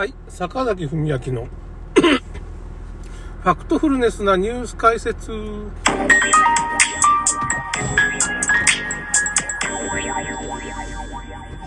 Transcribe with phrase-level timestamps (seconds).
[0.00, 1.46] はい、坂崎文明の
[1.92, 5.30] ファクトフルネスなニュース解説。
[5.30, 5.34] い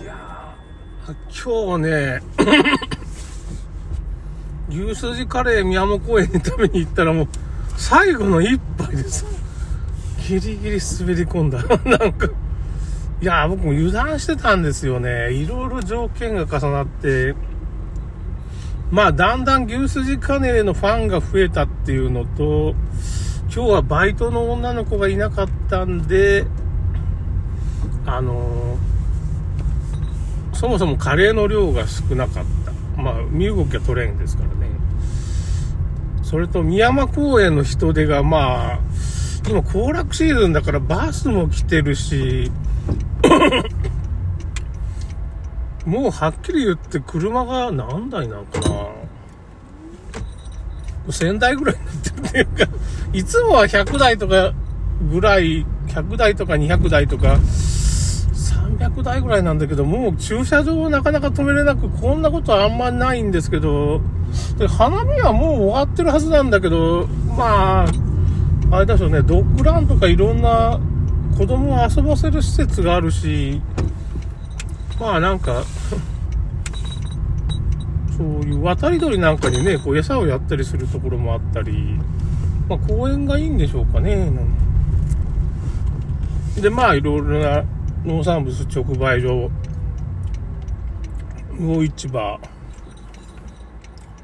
[0.04, 0.18] や
[1.44, 2.22] 今日ね、
[4.68, 7.28] 牛すじカレー宮本公園に食べに行ったらもう
[7.76, 9.24] 最後の一杯です。
[10.26, 11.62] ギリギリ滑り込んだ。
[11.86, 12.26] なんか、
[13.22, 15.32] いや僕も油断してたんですよね。
[15.32, 17.36] いろいろ条件が重なって、
[18.94, 22.76] まあ、だんだん牛すじカレーのファンが増えたっていうのと、
[23.52, 26.46] 今日はバイトの女の子がいなかったんで、
[28.06, 33.02] あのーそもそもカレーの量が少なかった。
[33.02, 34.68] まあ、身動きは取れんですからね。
[36.22, 38.78] それと、宮山公園の人手が、まあ、
[39.48, 42.52] 今行楽シーズンだからバスも来てるし、
[45.86, 49.04] もうはっきり言って車が何台なのかな。
[51.08, 52.72] 1000台ぐらいになってるっていうか、
[53.12, 54.52] いつもは100台とか
[55.10, 57.38] ぐらい、100台とか200台とか、
[58.78, 64.00] 300台ぐらいなんだけど、もう駐車場をなかなか止めれなく、こんなことはあんまないんですけど、
[64.58, 67.06] で花見はもう終わってるはずなんだけど、
[67.36, 67.86] まあ、
[68.70, 70.80] あれだしょうね、ドッグランとかいろんな
[71.36, 73.60] 子供を遊ばせる施設があるし、
[74.98, 75.64] まあなんか、
[78.16, 81.98] そういう渡り鳥なんかにね、こう餌をやったりするところもあったり、
[82.68, 84.30] まあ公園がいいんでしょうかね。
[86.60, 87.64] で、まあいろいろな
[88.04, 89.50] 農産物直売所、
[91.58, 92.38] 魚市場、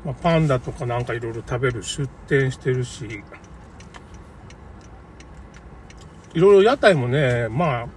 [0.05, 3.23] まあ、パンダとかなんかいろいろ食べる出店してるし、
[6.33, 7.89] いろいろ屋台もね、まあ、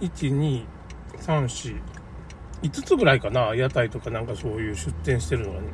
[0.00, 0.64] 1、2、
[1.18, 1.80] 3、4、
[2.62, 5.68] 5つぐらいかな、屋台とかなんかそういう出店してるのがね。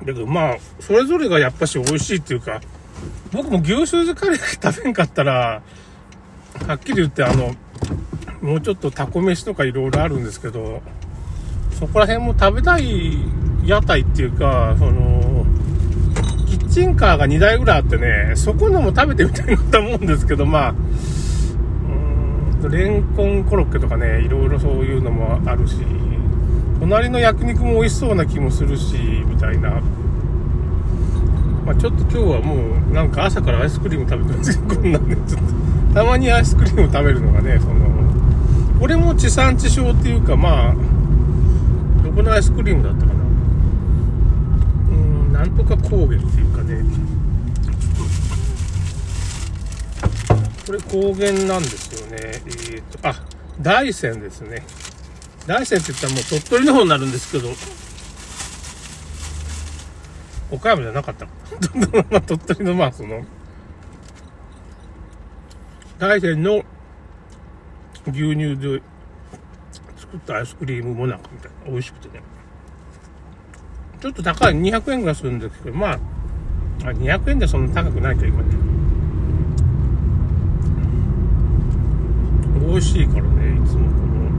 [0.00, 2.60] だけどまあ、それぞれがやっぱし美味しいっていうか、
[3.32, 5.62] 僕も牛すじカレー食べんかったら、
[6.66, 7.54] はっきり言ってあの、
[8.40, 10.82] もうちょっとタコ飯とかいろいろあるんですけど、
[11.78, 13.14] そこら辺も食べたい
[13.64, 15.46] 屋台っていうか、その、
[16.48, 20.74] キッチンカーが2台ぐらいあってね、そこのも食べてみたいなと思うんですけど、まあ、
[22.68, 25.76] レンコンコロッケとかね、いろいろそういうのもあるし、
[26.80, 28.96] 隣の焼肉も美味しそうな気もするし、
[29.26, 29.80] みたいな。
[31.64, 32.56] まあ、ちょっと今日はも
[32.90, 35.42] うなんか朝からアイスクリーム食べてるんですけど、こんなんで、ちょっ
[35.88, 37.74] と、たまにアイスクリーム食べるのがね、その、
[38.80, 40.74] これも地産地消っていうか、まあ、
[42.02, 43.12] どこのアイスクリームだったかな。
[44.90, 46.82] うん、なんとか高原っていうかね、
[50.66, 52.16] これ高原なんですよね。
[52.72, 53.14] えっ、と、あ、
[53.60, 54.62] 大山ですね。
[55.46, 57.48] 大山って言ったらもう鳥取の方になるんですけど、
[60.52, 61.26] 岡山じゃなかった
[62.22, 63.24] 鳥取のまあその、
[65.98, 66.64] 大山の
[68.06, 68.82] 牛乳で
[69.96, 71.70] 作ったアイスクリームもなんかみたいな。
[71.70, 72.22] 美味しくてね。
[74.00, 74.54] ちょっと高い。
[74.54, 75.98] 200円ぐらいするんですけど、まあ、
[76.84, 78.81] あ200円でそんな高くないというかね。
[82.66, 84.30] 美味しいからね、いつもこの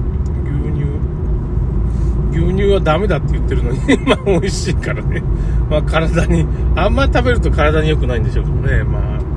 [0.44, 2.48] 牛乳。
[2.48, 5.22] 牛乳はダメだって言ってるのに、 まあ美味しいからね。
[5.70, 6.46] まあ体に、
[6.76, 9.34] あんま食べると体に良くないんでしょうけどね、まあ。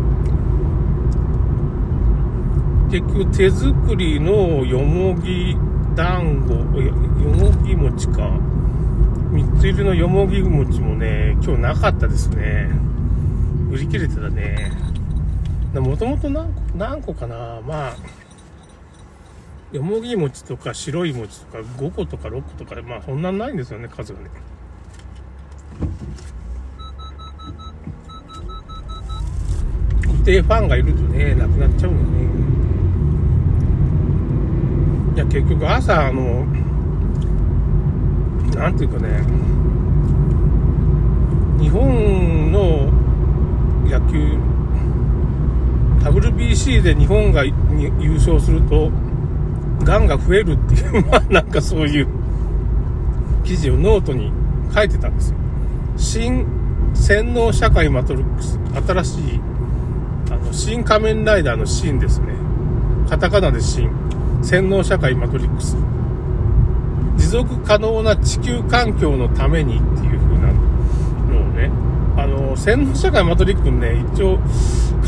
[2.91, 5.57] 結局手作りのよもぎ
[5.95, 8.31] 団子、よよもぎ餅か。
[9.33, 12.71] 3つ入りのよもぎ餅もね、今日なかったですね。
[13.71, 14.71] 売り切れてたね。
[15.75, 16.31] もともと、
[16.77, 17.97] 何個かなまあ、
[19.73, 24.31] よもぎ餅とか白い餅とか5個とか6個とか、まあそんなんないんですよね、数がね。
[30.05, 32.27] 一定ファンがいるとね、なくなっちゃうよね。
[35.17, 36.45] いや、結局朝、あの、
[38.55, 39.23] なんていうかね、
[41.59, 42.93] 日本の
[43.89, 44.39] 野球、
[46.01, 47.53] WBC で日本がに
[47.99, 48.91] 優勝すると、
[49.87, 52.09] がんが増えるっていう、 まあなんかそういう
[53.45, 54.33] 記事をノートに
[54.75, 55.37] 書いてたんですよ。
[55.97, 56.45] 新
[56.95, 59.41] 洗脳社会マトリックス、新しい、
[60.31, 62.27] あの、新仮面ライダーの新ですね。
[63.09, 63.89] カタカナで新。
[64.43, 65.77] 洗脳社会マトリックス。
[67.17, 70.21] 持続可能な地球環境のためにっていう、
[72.57, 74.39] の、洗脳社会マトリックね、一応、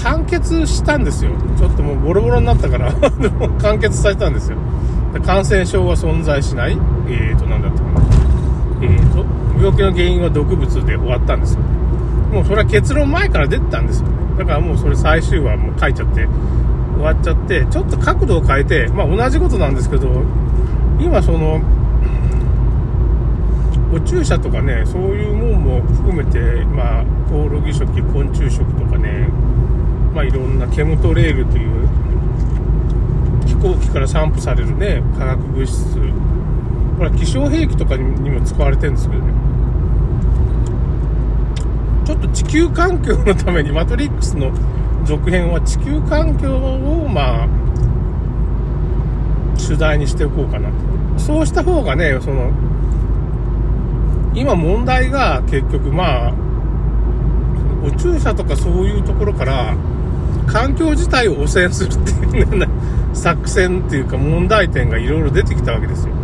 [0.02, 1.32] 完結したんですよ。
[1.56, 2.92] ちょっともうボロボロになったから
[3.60, 4.58] 完結されたんですよ。
[5.24, 6.78] 感染症は存在しない、
[7.08, 8.00] えーと、なんだったかな、
[8.82, 9.24] えーと、
[9.56, 11.60] 病気の原因は毒物で終わったんですよ。
[12.32, 14.14] もうそれは結論前から出てたんですよね。
[14.38, 16.28] だからもうそれ最終話もう書いちゃって、
[16.94, 20.08] 終わっちゃって、ちょっと角度を変えて、まあ同じことなんですけど、
[21.00, 21.60] 今その、
[23.92, 29.28] お注射とかね、そういうもんも含めて、まあ、コオロギ食、昆虫食とかね、
[30.14, 31.88] まあいろんなケムトレールという
[33.46, 35.94] 飛行機から散布されるね、化学物質、
[36.98, 39.32] これは気象兵器とかにも使われてるんですけどね。
[42.04, 44.50] ちょっと地球環境のためにマトリックスの
[45.04, 47.48] 続編は地球環境をまあ
[49.56, 50.74] 主題にしておこうかなと。
[51.18, 52.50] そうした方がね、その、
[54.38, 56.34] 今問題が結局まあ、
[57.84, 59.76] 宇宙車とかそういうところから、
[60.46, 62.68] 環境自体を汚染するっていうね、
[63.12, 66.14] 作戦っていうか問題点がいろいろ出てきたわけですよ。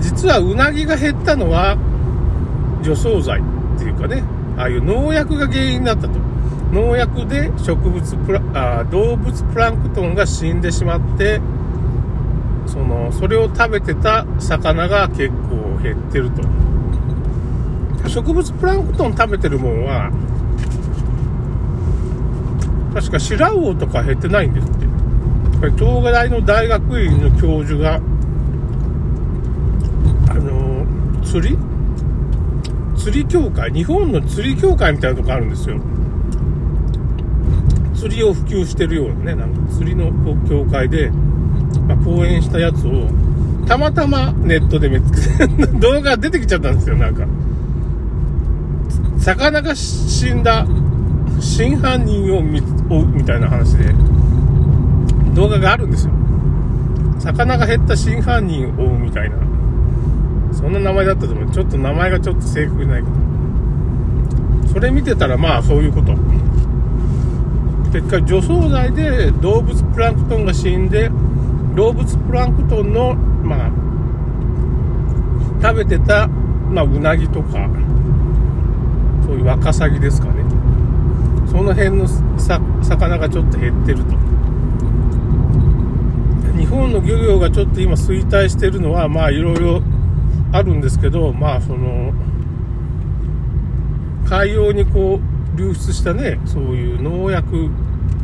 [0.00, 1.76] 実はうなぎが減ったのは
[2.82, 3.42] 除草剤っ
[3.78, 4.22] ていうかね、
[4.56, 6.18] ああいう農薬が原因になったと。
[6.72, 11.40] 農薬で植物プラあ、動物プランクトンが死んでしまって、
[12.66, 16.42] その、それを食べてた魚が結構減ってると。
[18.08, 20.10] 植物プランクトン食べてるもんは、
[22.94, 24.86] 確か白魚とか減ってないんですって。
[25.60, 28.00] これ東大の大学院の教授が、
[30.28, 30.84] あの
[31.24, 31.56] 釣り？
[32.96, 35.80] 釣り協会、日本の釣り協会みたいなとこあるんですよ。
[37.94, 40.10] 釣りを普及してるようなね、なんか釣りの
[40.48, 41.10] 協会で、
[41.86, 43.08] まあ、講演したやつを、
[43.66, 47.26] たまたまネットで見つけて、 動画出てきちゃったんですよ、なんか。
[49.20, 50.66] 魚が死んだ
[51.40, 53.92] 真犯人を見追うみたいな話で、
[55.34, 56.12] 動画があるんですよ。
[57.18, 59.36] 魚が減った真犯人を追うみたいな。
[60.52, 61.50] そんな名前だったと思う。
[61.50, 64.72] ちょっと名前がちょっと正確ないけど。
[64.72, 66.14] それ見てたらまあそういうこと。
[67.92, 71.10] 結果除草剤で動物プランクトンが死んで、
[71.76, 73.70] 動物プランクトンの、まあ、
[75.62, 77.68] 食べてた、まあ、うなぎとか、
[79.30, 80.42] そういうワカサギですかね。
[81.48, 82.08] その辺の
[82.82, 84.04] 魚がちょっと減ってると。
[86.58, 89.82] 日本の漁業がちょっと今衰退してるのは、まあいろいろ
[90.50, 92.12] あるんですけど、まあその、
[94.28, 95.20] 海洋にこ
[95.54, 97.70] う流出したね、そういう農薬、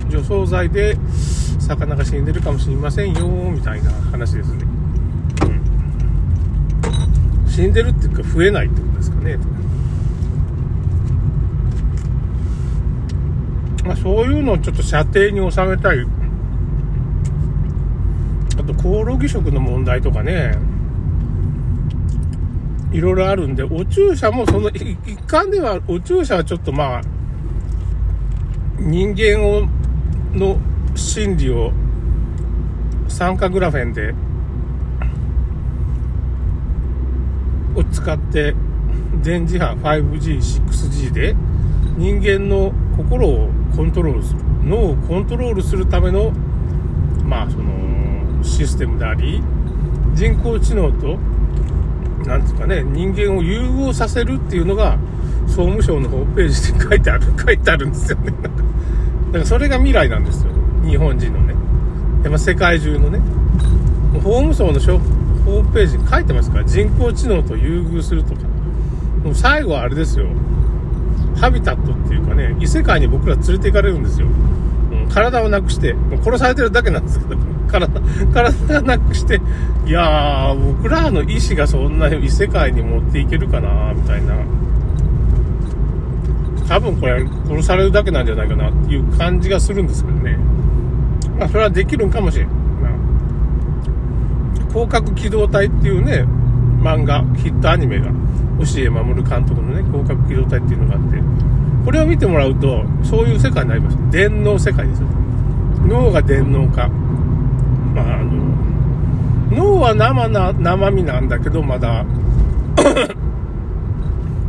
[0.09, 0.97] 除草剤で
[1.61, 4.65] 魚が死んでるかもしれませんよ、みたいな話ですね。
[7.45, 7.49] うん。
[7.49, 9.39] 死んでるっていうか増えないってことですかね。
[13.87, 16.05] まあ、そういうのをちょっと射程に収めたい。
[18.59, 20.59] あと、コオロギ食の問題とかね、
[22.91, 24.97] いろいろあるんで、お注射もその一
[25.27, 27.03] 環では、お注射はちょっとまあ、
[28.81, 29.69] 人間を、
[30.35, 30.59] の
[30.97, 31.73] 心理を
[33.09, 34.15] 酸化グラフェンで、
[37.77, 38.55] を使って、
[39.23, 41.35] 電磁波 5G、6G で
[41.97, 44.41] 人間の心をコントロールする。
[44.65, 46.33] 脳をコントロールするための
[47.25, 49.43] まあそのシステムであり
[50.15, 51.19] 人工知能と
[52.27, 54.99] なんですかね人間を融合させるっていうのが
[55.47, 58.33] 総務省のホームページで書いてある 書いてあるんですよね。
[58.43, 60.51] だからそれが未来なんですよ。
[60.85, 61.55] 日本人のね。
[62.25, 63.21] やっぱ世界中のね。
[64.15, 64.81] 法務省の
[65.45, 68.41] ホームページに書いてますから人工知能と融合するとか。
[69.23, 70.27] もう最後はあれですよ。
[71.37, 74.27] ハビタットっていうかね、異世界に僕ら連れて行かれるんですよ。
[74.27, 74.31] う
[75.07, 77.37] ん、体をなくして、もう殺されてるだけなんですけど、
[77.69, 77.89] 体、
[78.29, 79.41] 体なくして、
[79.87, 84.35] いやー、僕らの意志がそんな異世界に持っていけるかな、みたいな。
[86.69, 90.39] 多分これ、殺されるだけなんじゃないかなっていう感じがするんですけどね。
[91.39, 92.67] まあ、それはできるんかもしれん。
[94.77, 96.27] 広角機動隊っていうね、
[96.87, 98.13] 漫画、ヒットアニメが
[98.61, 101.19] 押江守監督のね、広角機動隊っていうのがあって、
[101.85, 103.97] これを見てもらうと、そういう世界になります。
[104.13, 105.09] 電脳世界ですよ。
[105.89, 106.87] 脳が電脳化。
[107.93, 108.31] まあ、あの、
[109.51, 112.05] 脳は生な、生身なんだけど、まだ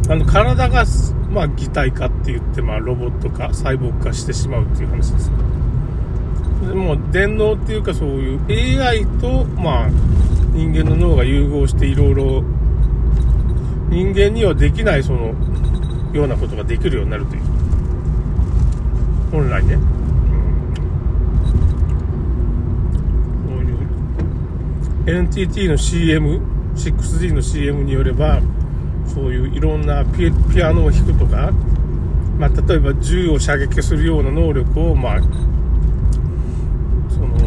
[0.09, 0.85] あの、体が、
[1.31, 5.31] まあ、擬態化って言って、まあ、ロボット化、サイボーグ化してしまうっていう話です。
[6.67, 8.39] でも、電脳っていうか、そういう
[8.81, 9.89] AI と、まあ、
[10.57, 12.43] 人間の脳が融合していろいろ
[13.89, 15.35] 人間にはできないその
[16.13, 17.41] ようなことができるようになるという。
[19.31, 19.81] 本来ね、うん、
[25.05, 25.19] そういう。
[25.19, 26.41] NTT の CM、
[26.73, 28.41] 6G の CM によれば、
[29.05, 30.31] そういういろんなピ
[30.63, 31.51] アノを弾くとか、
[32.39, 35.21] まあ、例えば銃を射撃するような能力を、まあ、
[37.09, 37.37] その、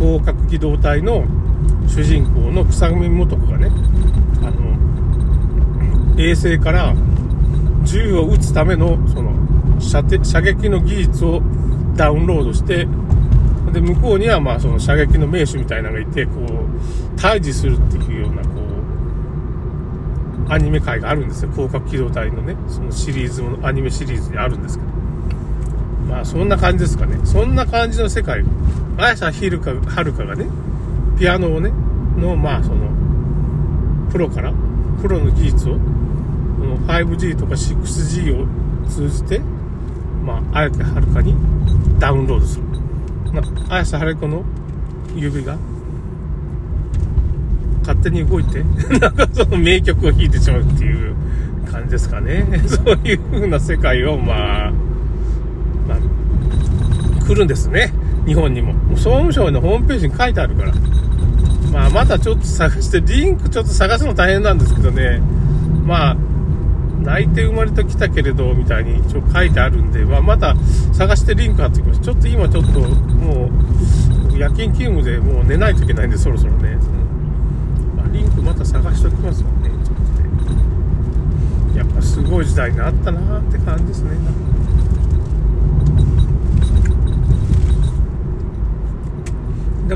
[0.00, 1.24] 広角機動隊の
[1.86, 3.70] 主人公の草組元子がね、
[4.42, 6.94] あの、衛星から
[7.84, 9.30] 銃を撃つための、その、
[9.78, 11.42] 射射撃の技術を
[11.96, 12.88] ダウンロードして、
[13.72, 18.48] で、向こうには、まあ、その射撃の名手みたいなのがいて、こう、対峙するっていうような、こ
[20.48, 21.52] う、アニメ界があるんですよ。
[21.52, 24.89] 広角機動隊のね、そのシリーズの、アニメシリーズにあるんですけど。
[26.10, 27.20] まあ、そんな感じですかね。
[27.24, 28.42] そんな感じの世界。
[28.98, 30.46] 綾瀬はるか、はるかがね、
[31.16, 31.70] ピアノをね、
[32.18, 32.90] の、まあ、その、
[34.10, 34.52] プロから、
[35.00, 35.78] プロの技術を、
[36.88, 38.46] 5G とか 6G を
[38.88, 39.38] 通じて、
[40.24, 41.34] まあ、綾瀬はるかに
[42.00, 42.64] ダウンロードする。
[43.32, 43.40] ま
[43.70, 44.42] あ、綾瀬はるかの
[45.14, 45.56] 指が、
[47.82, 48.64] 勝手に動いて、
[48.98, 51.14] なんかその名曲を弾いてしまうっていう
[51.70, 52.44] 感じですかね。
[52.66, 54.72] そういう風な世界を、まあ、
[57.30, 57.92] 来るんですね。
[58.26, 58.74] 日本にも。
[58.96, 60.74] 総務省のホームページに書いてあるから。
[61.72, 65.20] まあ、まだちょっと探して、リンクちょっと探すの大変なんですけどね。
[65.86, 66.16] まあ、
[67.02, 70.56] 泣いて生まれてきたけれど、みたいに一応書いてあるんで、まあ、また
[70.92, 72.00] 探してリンク貼ってきます。
[72.00, 73.48] ちょっと今ちょっと、も
[74.34, 76.76] う、夜勤勤務でもう寝ないといけないんで、そろそろね。
[77.96, 79.70] まあ、リンクまた探しておきますよね。
[79.84, 80.02] ちょっと
[81.74, 81.78] ね。
[81.78, 84.10] やっぱすごい時代になったなって感じですね。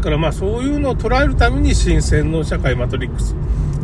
[0.05, 3.35] からまあそういうのを捉えるために新鮮の社会マトリックス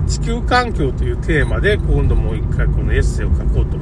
[0.07, 3.79] 地球環境というテーマで今度もう一回このエッセイを書こうと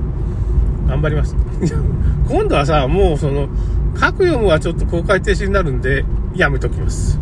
[0.88, 1.36] 頑張ります。
[2.28, 3.48] 今度はさ、もうその、
[3.94, 6.04] 書く読むはちょっと公開停止になるんで、
[6.34, 7.20] やめときます。